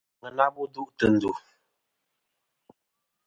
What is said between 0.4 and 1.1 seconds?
bu duʼ tɨ̀